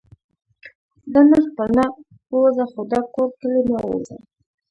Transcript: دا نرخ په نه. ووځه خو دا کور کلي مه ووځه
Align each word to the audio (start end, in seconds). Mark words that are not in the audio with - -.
دا 1.11 1.21
نرخ 1.29 1.47
په 1.57 1.65
نه. 1.75 1.85
ووځه 2.31 2.65
خو 2.71 2.81
دا 2.91 2.99
کور 3.13 3.29
کلي 3.39 3.61
مه 3.69 3.79
ووځه 3.85 4.17